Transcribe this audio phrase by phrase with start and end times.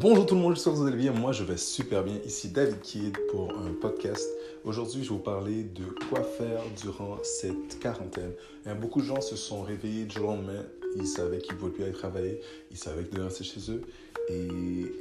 [0.00, 1.12] Bonjour tout le monde, j'espère que vous allez bien.
[1.12, 2.14] Moi, je vais super bien.
[2.24, 4.26] Ici David Kidd pour un podcast.
[4.64, 8.32] Aujourd'hui, je vais vous parler de quoi faire durant cette quarantaine.
[8.80, 10.64] beaucoup de gens se sont réveillés du lendemain.
[10.96, 12.40] Ils savaient qu'ils ne pouvaient plus aller travailler.
[12.70, 13.82] Ils savaient qu'ils devaient rester chez eux.
[14.30, 14.48] Et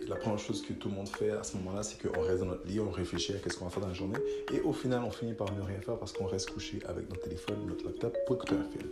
[0.10, 2.48] la première chose que tout le monde fait à ce moment-là, c'est qu'on reste dans
[2.48, 4.20] notre lit, on réfléchit à ce qu'on va faire dans la journée.
[4.54, 7.22] Et au final, on finit par ne rien faire parce qu'on reste couché avec notre
[7.22, 8.90] téléphone, notre laptop pour écouter un film.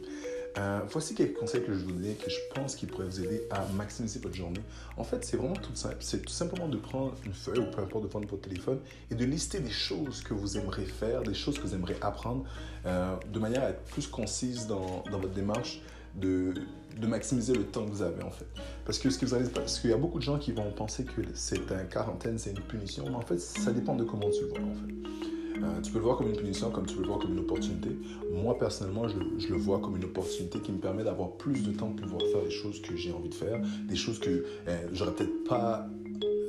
[0.58, 3.44] Euh, voici quelques conseils que je vous donner que je pense qui pourraient vous aider
[3.52, 4.62] à maximiser votre journée.
[4.98, 5.98] En fait, c'est vraiment tout simple.
[6.00, 8.80] C'est tout simplement de prendre une feuille ou peu importe de prendre votre téléphone
[9.12, 12.44] et de lister des choses que vous aimeriez faire, des choses que vous aimeriez apprendre
[12.86, 15.82] euh, de manière à être plus concise dans, votre démarche
[16.16, 16.54] de,
[17.00, 18.48] de, maximiser le temps que vous avez en fait.
[18.86, 20.72] Parce que ce que vous allez, parce qu'il y a beaucoup de gens qui vont
[20.72, 24.30] penser que c'est un quarantaine, c'est une punition, mais en fait, ça dépend de comment
[24.32, 25.27] tu le vois en fait.
[25.64, 27.40] Euh, tu peux le voir comme une punition, comme tu peux le voir comme une
[27.40, 27.90] opportunité.
[28.32, 31.90] Moi, personnellement, je, le vois comme une opportunité qui me permet d'avoir plus de temps
[31.90, 35.14] pour pouvoir faire les choses que j'ai envie de faire, des choses que euh, j'aurais
[35.14, 35.88] peut-être pas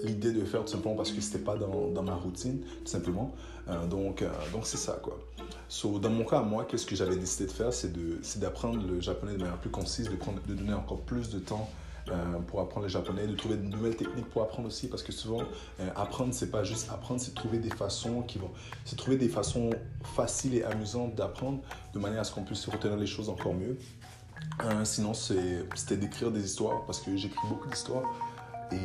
[0.04, 3.34] l'idée de faire tout simplement parce que c'était pas dans, dans, ma routine, tout simplement.
[3.68, 5.18] Euh, donc, donc c'est ça, quoi.
[5.68, 7.92] So, dans mon cas, moi, qu'est-ce que j'avais décidé de faire, c'est
[8.38, 11.68] d'apprendre le japonais de manière plus concise, de, prendre, de donner encore plus de temps
[12.10, 15.12] euh, pour apprendre le japonais, de trouver de nouvelles techniques pour apprendre aussi, parce que
[15.12, 15.42] souvent,
[15.80, 18.50] euh, apprendre, c'est pas juste apprendre, c'est trouver des façons qui vont,
[18.84, 19.70] c'est trouver des façons
[20.02, 21.60] faciles et amusantes d'apprendre,
[21.94, 23.76] de manière à ce qu'on puisse retenir les choses encore mieux.
[24.64, 28.04] Euh, sinon, c'était d'écrire des histoires, parce que j'écris beaucoup d'histoires,
[28.72, 28.76] et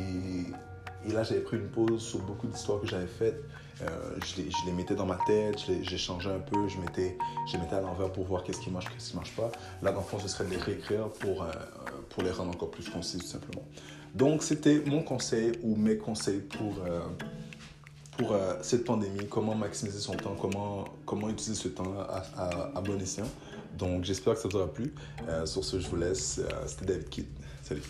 [1.06, 3.42] et là, j'avais pris une pause sur beaucoup d'histoires que j'avais faites.
[3.82, 5.58] Euh, je, les, mettais dans ma tête,
[5.96, 7.16] changé un peu, je mettais,
[7.50, 9.50] je mettais à l'envers pour voir qu'est-ce qui marche, qu'est-ce qui marche pas.
[9.82, 11.50] Là, dans le fond, ce serait de les réécrire pour, euh,
[12.10, 13.64] pour les rendre encore plus concises, tout simplement.
[14.14, 17.00] Donc, c'était mon conseil ou mes conseils pour, euh,
[18.16, 23.00] pour cette pandémie, comment maximiser son temps, comment, comment utiliser ce temps à, à bon
[23.00, 23.28] escient.
[23.76, 24.94] Donc, j'espère que ça vous aura plu.
[25.46, 26.40] sur ce, je vous laisse.
[26.66, 27.26] C'était David Kidd.
[27.62, 27.82] Salut.